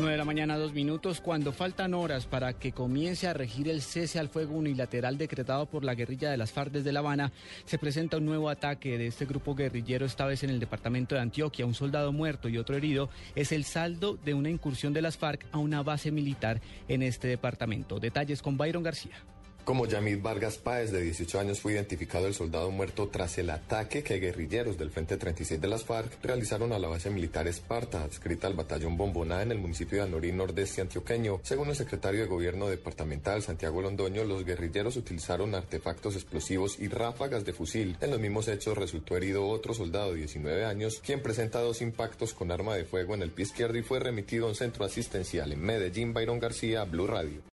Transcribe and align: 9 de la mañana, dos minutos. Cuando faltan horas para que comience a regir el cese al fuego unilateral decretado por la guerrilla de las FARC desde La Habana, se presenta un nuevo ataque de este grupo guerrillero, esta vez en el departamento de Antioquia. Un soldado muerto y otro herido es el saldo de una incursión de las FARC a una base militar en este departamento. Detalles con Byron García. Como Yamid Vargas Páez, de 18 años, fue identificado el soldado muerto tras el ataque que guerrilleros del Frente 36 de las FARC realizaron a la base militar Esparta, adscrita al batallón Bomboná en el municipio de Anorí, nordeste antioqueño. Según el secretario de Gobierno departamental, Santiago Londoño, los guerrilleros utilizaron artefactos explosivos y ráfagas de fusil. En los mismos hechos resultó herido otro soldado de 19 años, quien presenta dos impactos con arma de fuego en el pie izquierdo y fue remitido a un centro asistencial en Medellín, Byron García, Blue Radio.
9 0.00 0.12
de 0.12 0.18
la 0.18 0.24
mañana, 0.24 0.56
dos 0.56 0.72
minutos. 0.72 1.20
Cuando 1.20 1.52
faltan 1.52 1.92
horas 1.92 2.24
para 2.24 2.54
que 2.54 2.72
comience 2.72 3.28
a 3.28 3.34
regir 3.34 3.68
el 3.68 3.82
cese 3.82 4.18
al 4.18 4.30
fuego 4.30 4.54
unilateral 4.56 5.18
decretado 5.18 5.66
por 5.66 5.84
la 5.84 5.94
guerrilla 5.94 6.30
de 6.30 6.38
las 6.38 6.52
FARC 6.52 6.72
desde 6.72 6.90
La 6.90 7.00
Habana, 7.00 7.32
se 7.66 7.76
presenta 7.76 8.16
un 8.16 8.24
nuevo 8.24 8.48
ataque 8.48 8.96
de 8.96 9.08
este 9.08 9.26
grupo 9.26 9.54
guerrillero, 9.54 10.06
esta 10.06 10.24
vez 10.24 10.42
en 10.42 10.50
el 10.50 10.58
departamento 10.58 11.14
de 11.14 11.20
Antioquia. 11.20 11.66
Un 11.66 11.74
soldado 11.74 12.12
muerto 12.12 12.48
y 12.48 12.56
otro 12.56 12.76
herido 12.76 13.10
es 13.34 13.52
el 13.52 13.64
saldo 13.64 14.16
de 14.16 14.32
una 14.32 14.48
incursión 14.48 14.94
de 14.94 15.02
las 15.02 15.18
FARC 15.18 15.46
a 15.52 15.58
una 15.58 15.82
base 15.82 16.10
militar 16.10 16.62
en 16.88 17.02
este 17.02 17.28
departamento. 17.28 18.00
Detalles 18.00 18.40
con 18.40 18.56
Byron 18.56 18.82
García. 18.82 19.16
Como 19.64 19.86
Yamid 19.86 20.20
Vargas 20.20 20.58
Páez, 20.58 20.90
de 20.90 21.02
18 21.02 21.38
años, 21.38 21.60
fue 21.60 21.74
identificado 21.74 22.26
el 22.26 22.34
soldado 22.34 22.70
muerto 22.70 23.08
tras 23.08 23.38
el 23.38 23.50
ataque 23.50 24.02
que 24.02 24.18
guerrilleros 24.18 24.78
del 24.78 24.90
Frente 24.90 25.16
36 25.16 25.60
de 25.60 25.68
las 25.68 25.84
FARC 25.84 26.22
realizaron 26.22 26.72
a 26.72 26.78
la 26.78 26.88
base 26.88 27.10
militar 27.10 27.46
Esparta, 27.46 28.02
adscrita 28.02 28.46
al 28.46 28.54
batallón 28.54 28.96
Bomboná 28.96 29.42
en 29.42 29.52
el 29.52 29.58
municipio 29.58 29.98
de 29.98 30.04
Anorí, 30.04 30.32
nordeste 30.32 30.80
antioqueño. 30.80 31.40
Según 31.44 31.68
el 31.68 31.76
secretario 31.76 32.20
de 32.20 32.26
Gobierno 32.26 32.68
departamental, 32.68 33.42
Santiago 33.42 33.82
Londoño, 33.82 34.24
los 34.24 34.44
guerrilleros 34.44 34.96
utilizaron 34.96 35.54
artefactos 35.54 36.16
explosivos 36.16 36.80
y 36.80 36.88
ráfagas 36.88 37.44
de 37.44 37.52
fusil. 37.52 37.96
En 38.00 38.10
los 38.10 38.18
mismos 38.20 38.48
hechos 38.48 38.76
resultó 38.76 39.16
herido 39.16 39.46
otro 39.46 39.74
soldado 39.74 40.12
de 40.12 40.18
19 40.18 40.64
años, 40.64 41.00
quien 41.04 41.22
presenta 41.22 41.60
dos 41.60 41.82
impactos 41.82 42.34
con 42.34 42.50
arma 42.50 42.74
de 42.74 42.84
fuego 42.84 43.14
en 43.14 43.22
el 43.22 43.30
pie 43.30 43.44
izquierdo 43.44 43.78
y 43.78 43.82
fue 43.82 44.00
remitido 44.00 44.46
a 44.46 44.48
un 44.48 44.54
centro 44.54 44.84
asistencial 44.84 45.52
en 45.52 45.60
Medellín, 45.60 46.12
Byron 46.12 46.40
García, 46.40 46.84
Blue 46.84 47.06
Radio. 47.06 47.40